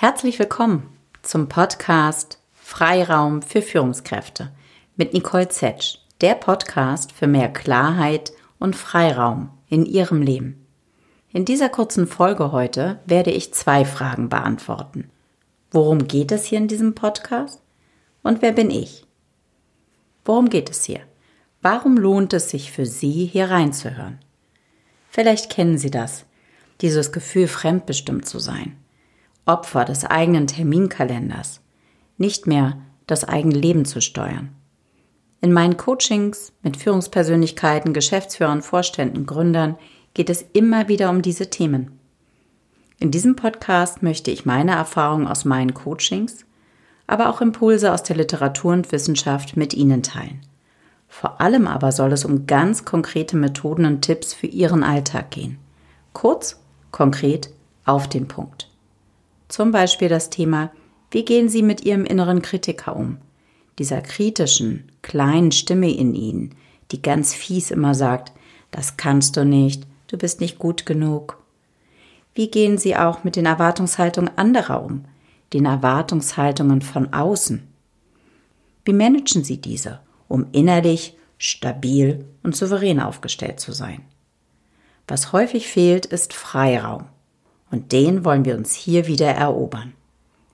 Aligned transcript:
Herzlich 0.00 0.38
willkommen 0.38 0.96
zum 1.20 1.50
Podcast 1.50 2.38
Freiraum 2.54 3.42
für 3.42 3.60
Führungskräfte 3.60 4.50
mit 4.96 5.12
Nicole 5.12 5.50
Zetsch, 5.50 5.98
der 6.22 6.36
Podcast 6.36 7.12
für 7.12 7.26
mehr 7.26 7.52
Klarheit 7.52 8.32
und 8.58 8.74
Freiraum 8.74 9.50
in 9.68 9.84
Ihrem 9.84 10.22
Leben. 10.22 10.66
In 11.34 11.44
dieser 11.44 11.68
kurzen 11.68 12.06
Folge 12.06 12.50
heute 12.50 12.98
werde 13.04 13.30
ich 13.30 13.52
zwei 13.52 13.84
Fragen 13.84 14.30
beantworten. 14.30 15.10
Worum 15.70 16.08
geht 16.08 16.32
es 16.32 16.46
hier 16.46 16.56
in 16.56 16.68
diesem 16.68 16.94
Podcast? 16.94 17.60
Und 18.22 18.40
wer 18.40 18.52
bin 18.52 18.70
ich? 18.70 19.04
Worum 20.24 20.48
geht 20.48 20.70
es 20.70 20.84
hier? 20.84 21.00
Warum 21.60 21.98
lohnt 21.98 22.32
es 22.32 22.48
sich 22.48 22.72
für 22.72 22.86
Sie, 22.86 23.26
hier 23.26 23.50
reinzuhören? 23.50 24.18
Vielleicht 25.10 25.50
kennen 25.50 25.76
Sie 25.76 25.90
das, 25.90 26.24
dieses 26.80 27.12
Gefühl, 27.12 27.48
fremdbestimmt 27.48 28.24
zu 28.24 28.38
sein. 28.38 28.78
Opfer 29.50 29.84
des 29.84 30.04
eigenen 30.04 30.46
Terminkalenders, 30.46 31.60
nicht 32.18 32.46
mehr 32.46 32.78
das 33.08 33.24
eigene 33.24 33.56
Leben 33.56 33.84
zu 33.84 34.00
steuern. 34.00 34.54
In 35.40 35.52
meinen 35.52 35.76
Coachings 35.76 36.52
mit 36.62 36.76
Führungspersönlichkeiten, 36.76 37.92
Geschäftsführern, 37.92 38.62
Vorständen, 38.62 39.26
Gründern 39.26 39.76
geht 40.14 40.30
es 40.30 40.44
immer 40.52 40.86
wieder 40.86 41.10
um 41.10 41.20
diese 41.20 41.50
Themen. 41.50 41.98
In 43.00 43.10
diesem 43.10 43.34
Podcast 43.34 44.04
möchte 44.04 44.30
ich 44.30 44.46
meine 44.46 44.72
Erfahrungen 44.72 45.26
aus 45.26 45.44
meinen 45.44 45.74
Coachings, 45.74 46.44
aber 47.08 47.28
auch 47.28 47.40
Impulse 47.40 47.92
aus 47.92 48.04
der 48.04 48.16
Literatur 48.16 48.72
und 48.72 48.92
Wissenschaft 48.92 49.56
mit 49.56 49.74
Ihnen 49.74 50.04
teilen. 50.04 50.42
Vor 51.08 51.40
allem 51.40 51.66
aber 51.66 51.90
soll 51.90 52.12
es 52.12 52.24
um 52.24 52.46
ganz 52.46 52.84
konkrete 52.84 53.36
Methoden 53.36 53.84
und 53.84 54.02
Tipps 54.02 54.32
für 54.32 54.46
Ihren 54.46 54.84
Alltag 54.84 55.32
gehen. 55.32 55.58
Kurz, 56.12 56.60
konkret, 56.92 57.50
auf 57.84 58.08
den 58.08 58.28
Punkt. 58.28 58.69
Zum 59.50 59.70
Beispiel 59.70 60.08
das 60.08 60.30
Thema, 60.30 60.72
wie 61.10 61.26
gehen 61.26 61.50
Sie 61.50 61.62
mit 61.62 61.84
Ihrem 61.84 62.06
inneren 62.06 62.40
Kritiker 62.40 62.96
um? 62.96 63.18
Dieser 63.78 64.00
kritischen, 64.00 64.90
kleinen 65.02 65.52
Stimme 65.52 65.90
in 65.90 66.14
Ihnen, 66.14 66.54
die 66.90 67.02
ganz 67.02 67.34
fies 67.34 67.70
immer 67.70 67.94
sagt, 67.94 68.32
das 68.70 68.96
kannst 68.96 69.36
du 69.36 69.44
nicht, 69.44 69.86
du 70.06 70.16
bist 70.16 70.40
nicht 70.40 70.58
gut 70.58 70.86
genug. 70.86 71.36
Wie 72.32 72.50
gehen 72.50 72.78
Sie 72.78 72.96
auch 72.96 73.24
mit 73.24 73.36
den 73.36 73.44
Erwartungshaltungen 73.44 74.30
anderer 74.38 74.82
um, 74.82 75.04
den 75.52 75.66
Erwartungshaltungen 75.66 76.80
von 76.80 77.12
außen? 77.12 77.68
Wie 78.86 78.94
managen 78.94 79.44
Sie 79.44 79.60
diese? 79.60 80.00
um 80.30 80.46
innerlich 80.52 81.18
stabil 81.38 82.24
und 82.44 82.54
souverän 82.54 83.00
aufgestellt 83.00 83.58
zu 83.58 83.72
sein. 83.72 84.04
Was 85.08 85.32
häufig 85.32 85.66
fehlt, 85.66 86.06
ist 86.06 86.32
Freiraum. 86.32 87.06
Und 87.70 87.92
den 87.92 88.24
wollen 88.24 88.44
wir 88.44 88.56
uns 88.56 88.74
hier 88.74 89.06
wieder 89.06 89.30
erobern. 89.30 89.92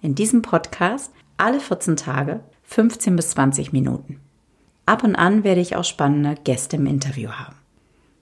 In 0.02 0.14
diesem 0.14 0.42
Podcast 0.42 1.10
alle 1.36 1.60
14 1.60 1.96
Tage, 1.96 2.40
15 2.64 3.16
bis 3.16 3.30
20 3.30 3.72
Minuten. 3.72 4.20
Ab 4.84 5.02
und 5.02 5.16
an 5.16 5.42
werde 5.42 5.60
ich 5.60 5.76
auch 5.76 5.84
spannende 5.84 6.40
Gäste 6.44 6.76
im 6.76 6.86
Interview 6.86 7.30
haben. 7.30 7.56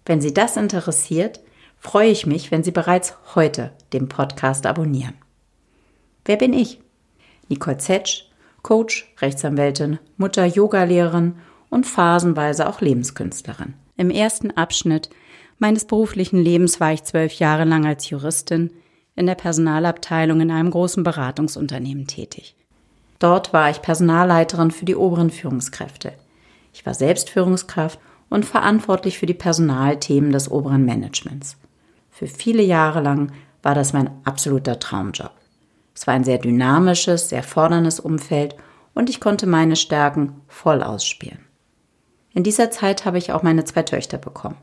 Wenn 0.06 0.20
Sie 0.20 0.32
das 0.32 0.56
interessiert, 0.56 1.40
freue 1.78 2.10
ich 2.10 2.26
mich, 2.26 2.50
wenn 2.50 2.64
Sie 2.64 2.70
bereits 2.70 3.16
heute 3.34 3.72
den 3.92 4.08
Podcast 4.08 4.66
abonnieren. 4.66 5.14
Wer 6.24 6.36
bin 6.36 6.52
ich? 6.52 6.80
Nicole 7.48 7.78
Zetsch, 7.78 8.24
Coach, 8.62 9.12
Rechtsanwältin, 9.20 9.98
Mutter, 10.16 10.46
Yogalehrerin 10.46 11.36
und 11.68 11.86
phasenweise 11.86 12.68
auch 12.68 12.80
Lebenskünstlerin. 12.80 13.74
Im 13.96 14.10
ersten 14.10 14.50
Abschnitt 14.52 15.10
meines 15.58 15.84
beruflichen 15.84 16.38
Lebens 16.38 16.80
war 16.80 16.92
ich 16.92 17.04
zwölf 17.04 17.34
Jahre 17.34 17.64
lang 17.64 17.84
als 17.86 18.08
Juristin 18.08 18.70
in 19.16 19.26
der 19.26 19.34
Personalabteilung 19.34 20.40
in 20.40 20.50
einem 20.50 20.70
großen 20.70 21.02
Beratungsunternehmen 21.02 22.06
tätig. 22.06 22.56
Dort 23.18 23.52
war 23.52 23.70
ich 23.70 23.82
Personalleiterin 23.82 24.70
für 24.70 24.84
die 24.84 24.96
oberen 24.96 25.30
Führungskräfte. 25.30 26.12
Ich 26.72 26.84
war 26.84 26.94
selbst 26.94 27.30
Führungskraft 27.30 27.98
und 28.28 28.44
verantwortlich 28.44 29.18
für 29.18 29.26
die 29.26 29.34
Personalthemen 29.34 30.32
des 30.32 30.50
oberen 30.50 30.84
Managements. 30.84 31.56
Für 32.10 32.26
viele 32.26 32.62
Jahre 32.62 33.00
lang 33.00 33.32
war 33.62 33.74
das 33.74 33.92
mein 33.92 34.10
absoluter 34.24 34.78
Traumjob. 34.78 35.32
Es 35.94 36.06
war 36.06 36.14
ein 36.14 36.24
sehr 36.24 36.38
dynamisches, 36.38 37.28
sehr 37.28 37.42
forderndes 37.42 38.00
Umfeld 38.00 38.56
und 38.94 39.08
ich 39.08 39.20
konnte 39.20 39.46
meine 39.46 39.76
Stärken 39.76 40.40
voll 40.48 40.82
ausspielen. 40.82 41.40
In 42.32 42.42
dieser 42.42 42.70
Zeit 42.70 43.04
habe 43.04 43.18
ich 43.18 43.32
auch 43.32 43.42
meine 43.42 43.64
zwei 43.64 43.84
Töchter 43.84 44.18
bekommen. 44.18 44.56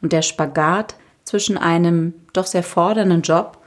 Und 0.00 0.12
der 0.12 0.22
Spagat 0.22 0.96
zwischen 1.24 1.58
einem 1.58 2.14
doch 2.32 2.46
sehr 2.46 2.62
fordernden 2.62 3.22
Job 3.22 3.58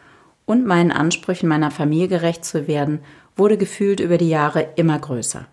und 0.45 0.65
meinen 0.65 0.91
Ansprüchen 0.91 1.49
meiner 1.49 1.71
Familie 1.71 2.07
gerecht 2.07 2.45
zu 2.45 2.67
werden, 2.67 2.99
wurde 3.35 3.57
gefühlt 3.57 3.99
über 3.99 4.17
die 4.17 4.29
Jahre 4.29 4.69
immer 4.75 4.97
größer. 4.97 5.47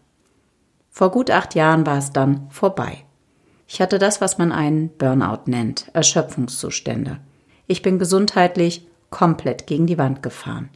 Vor 0.91 1.11
gut 1.11 1.31
acht 1.31 1.55
Jahren 1.55 1.87
war 1.87 1.99
es 1.99 2.13
dann 2.13 2.47
vorbei. 2.51 3.05
Ich 3.67 3.81
hatte 3.81 3.99
das, 3.99 4.21
was 4.21 4.37
man 4.37 4.53
einen 4.53 4.91
Burnout 4.91 5.45
nennt, 5.47 5.91
Erschöpfungszustände. 5.95 7.19
Ich 7.67 7.81
bin 7.81 7.99
gesundheitlich 7.99 8.87
komplett 9.09 9.67
gegen 9.67 9.87
die 9.87 9.99
Wand 9.99 10.23
gefahren. 10.23 10.69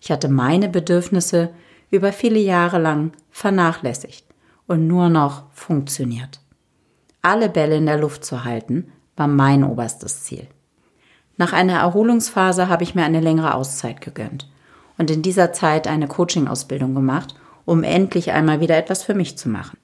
Ich 0.00 0.10
hatte 0.10 0.28
meine 0.28 0.68
Bedürfnisse 0.68 1.50
über 1.90 2.12
viele 2.12 2.38
Jahre 2.38 2.78
lang 2.78 3.12
vernachlässigt 3.30 4.24
und 4.66 4.86
nur 4.86 5.10
noch 5.10 5.44
funktioniert. 5.52 6.40
Alle 7.20 7.48
Bälle 7.48 7.76
in 7.76 7.86
der 7.86 7.98
Luft 7.98 8.24
zu 8.24 8.44
halten, 8.44 8.90
war 9.16 9.28
mein 9.28 9.62
oberstes 9.62 10.24
Ziel. 10.24 10.48
Nach 11.42 11.52
einer 11.52 11.80
Erholungsphase 11.80 12.68
habe 12.68 12.84
ich 12.84 12.94
mir 12.94 13.02
eine 13.02 13.18
längere 13.18 13.54
Auszeit 13.54 14.00
gegönnt 14.00 14.48
und 14.96 15.10
in 15.10 15.22
dieser 15.22 15.52
Zeit 15.52 15.88
eine 15.88 16.06
Coaching-Ausbildung 16.06 16.94
gemacht, 16.94 17.34
um 17.64 17.82
endlich 17.82 18.30
einmal 18.30 18.60
wieder 18.60 18.76
etwas 18.76 19.02
für 19.02 19.14
mich 19.14 19.36
zu 19.36 19.48
machen. 19.48 19.76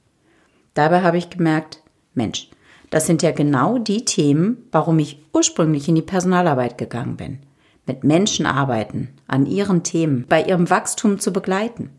Dabei 0.74 1.02
habe 1.02 1.18
ich 1.18 1.30
gemerkt, 1.30 1.82
Mensch, 2.14 2.48
das 2.90 3.08
sind 3.08 3.24
ja 3.24 3.32
genau 3.32 3.78
die 3.78 4.04
Themen, 4.04 4.68
warum 4.70 5.00
ich 5.00 5.20
ursprünglich 5.32 5.88
in 5.88 5.96
die 5.96 6.02
Personalarbeit 6.02 6.78
gegangen 6.78 7.16
bin 7.16 7.40
mit 7.86 8.04
Menschen 8.04 8.46
arbeiten, 8.46 9.08
an 9.26 9.44
ihren 9.44 9.82
Themen, 9.82 10.26
bei 10.28 10.44
ihrem 10.44 10.70
Wachstum 10.70 11.18
zu 11.18 11.32
begleiten. 11.32 11.90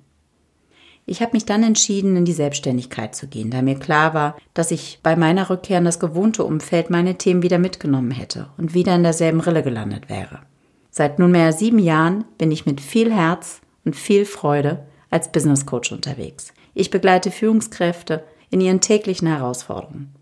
Ich 1.09 1.23
habe 1.23 1.31
mich 1.33 1.45
dann 1.45 1.63
entschieden, 1.63 2.15
in 2.15 2.25
die 2.25 2.33
Selbstständigkeit 2.33 3.15
zu 3.15 3.25
gehen, 3.25 3.49
da 3.49 3.63
mir 3.63 3.79
klar 3.79 4.13
war, 4.13 4.37
dass 4.53 4.69
ich 4.69 4.99
bei 5.01 5.15
meiner 5.15 5.49
Rückkehr 5.49 5.79
in 5.79 5.85
das 5.85 5.99
gewohnte 5.99 6.43
Umfeld 6.43 6.91
meine 6.91 7.17
Themen 7.17 7.41
wieder 7.41 7.57
mitgenommen 7.57 8.11
hätte 8.11 8.49
und 8.59 8.75
wieder 8.75 8.93
in 8.93 9.01
derselben 9.01 9.39
Rille 9.39 9.63
gelandet 9.63 10.07
wäre. 10.07 10.41
Seit 10.91 11.17
nunmehr 11.17 11.51
sieben 11.51 11.79
Jahren 11.79 12.25
bin 12.37 12.51
ich 12.51 12.67
mit 12.67 12.79
viel 12.79 13.11
Herz 13.11 13.61
und 13.85 13.95
viel 13.95 14.23
Freude 14.23 14.85
als 15.09 15.31
Business 15.31 15.65
Coach 15.65 15.91
unterwegs. 15.91 16.53
Ich 16.75 16.91
begleite 16.91 17.31
Führungskräfte 17.31 18.23
in 18.51 18.61
ihren 18.61 18.79
täglichen 18.79 19.27
Herausforderungen. 19.27 20.13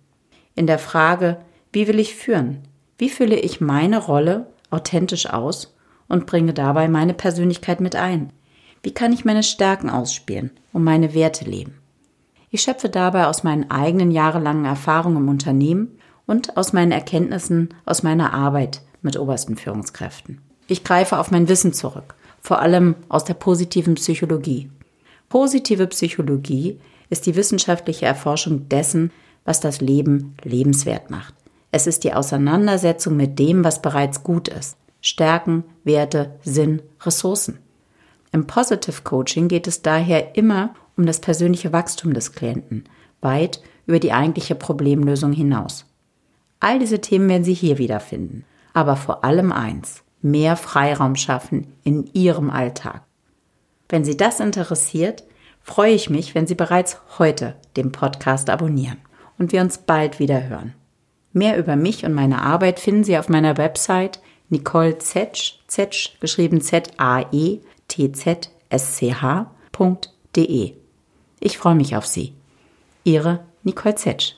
In 0.55 0.67
der 0.67 0.79
Frage, 0.79 1.41
wie 1.73 1.89
will 1.89 1.99
ich 1.99 2.15
führen? 2.15 2.59
Wie 2.97 3.09
fülle 3.09 3.37
ich 3.37 3.59
meine 3.59 3.97
Rolle 3.97 4.47
authentisch 4.69 5.29
aus 5.29 5.75
und 6.07 6.27
bringe 6.27 6.53
dabei 6.53 6.87
meine 6.87 7.13
Persönlichkeit 7.13 7.81
mit 7.81 7.97
ein? 7.97 8.31
Wie 8.87 8.93
kann 8.93 9.11
ich 9.11 9.25
meine 9.25 9.43
Stärken 9.43 9.89
ausspielen 9.89 10.49
und 10.71 10.85
meine 10.85 11.13
Werte 11.13 11.43
leben? 11.43 11.73
Ich 12.51 12.61
schöpfe 12.61 12.87
dabei 12.87 13.27
aus 13.27 13.43
meinen 13.43 13.69
eigenen 13.69 14.11
jahrelangen 14.11 14.63
Erfahrungen 14.63 15.17
im 15.17 15.27
Unternehmen 15.27 15.99
und 16.25 16.55
aus 16.55 16.71
meinen 16.71 16.93
Erkenntnissen 16.93 17.73
aus 17.83 18.01
meiner 18.01 18.33
Arbeit 18.33 18.81
mit 19.01 19.19
obersten 19.19 19.57
Führungskräften. 19.57 20.39
Ich 20.67 20.85
greife 20.85 21.19
auf 21.19 21.31
mein 21.31 21.49
Wissen 21.49 21.73
zurück, 21.73 22.15
vor 22.39 22.61
allem 22.61 22.95
aus 23.09 23.25
der 23.25 23.33
positiven 23.33 23.95
Psychologie. 23.95 24.71
Positive 25.27 25.87
Psychologie 25.87 26.79
ist 27.09 27.25
die 27.25 27.35
wissenschaftliche 27.35 28.05
Erforschung 28.05 28.69
dessen, 28.69 29.11
was 29.43 29.59
das 29.59 29.81
Leben 29.81 30.37
lebenswert 30.43 31.11
macht. 31.11 31.33
Es 31.71 31.87
ist 31.87 32.05
die 32.05 32.13
Auseinandersetzung 32.13 33.17
mit 33.17 33.37
dem, 33.37 33.65
was 33.65 33.81
bereits 33.81 34.23
gut 34.23 34.47
ist. 34.47 34.77
Stärken, 35.01 35.65
Werte, 35.83 36.39
Sinn, 36.41 36.81
Ressourcen. 37.01 37.59
Im 38.37 38.45
Positive 38.45 39.01
Coaching 39.01 39.47
geht 39.47 39.65
es 39.65 39.81
daher 39.81 40.35
immer 40.35 40.75
um 40.95 41.07
das 41.07 41.19
persönliche 41.19 41.73
Wachstum 41.73 42.13
des 42.13 42.33
Klienten, 42.33 42.83
weit 43.19 43.63
über 43.87 43.99
die 43.99 44.13
eigentliche 44.13 44.53
Problemlösung 44.53 45.33
hinaus. 45.33 45.87
All 46.59 46.77
diese 46.77 47.01
Themen 47.01 47.27
werden 47.29 47.43
Sie 47.43 47.55
hier 47.55 47.79
wiederfinden. 47.79 48.45
Aber 48.75 48.95
vor 48.95 49.25
allem 49.25 49.51
eins, 49.51 50.03
mehr 50.21 50.55
Freiraum 50.55 51.15
schaffen 51.15 51.73
in 51.83 52.11
Ihrem 52.13 52.51
Alltag. 52.51 53.01
Wenn 53.89 54.05
Sie 54.05 54.15
das 54.15 54.39
interessiert, 54.39 55.23
freue 55.63 55.93
ich 55.93 56.11
mich, 56.11 56.35
wenn 56.35 56.45
Sie 56.45 56.53
bereits 56.53 56.99
heute 57.17 57.55
den 57.75 57.91
Podcast 57.91 58.51
abonnieren 58.51 58.99
und 59.39 59.51
wir 59.51 59.61
uns 59.61 59.79
bald 59.79 60.19
wieder 60.19 60.47
hören. 60.47 60.75
Mehr 61.33 61.57
über 61.57 61.75
mich 61.75 62.05
und 62.05 62.13
meine 62.13 62.43
Arbeit 62.43 62.79
finden 62.79 63.03
Sie 63.03 63.17
auf 63.17 63.29
meiner 63.29 63.57
Website 63.57 64.19
Nicole 64.49 64.99
Zetsch, 64.99 65.55
Zetsch 65.65 66.19
geschrieben 66.19 66.61
Z-A-E-T-Z-S-C-H.de. 67.89 70.73
Ich 71.39 71.57
freue 71.57 71.75
mich 71.75 71.95
auf 71.95 72.05
Sie. 72.05 72.33
Ihre 73.03 73.45
Nicole 73.63 73.95
Zetsch. 73.95 74.35